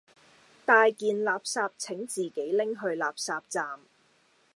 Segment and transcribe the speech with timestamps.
[0.65, 3.79] 大件垃圾請自己拎去垃圾站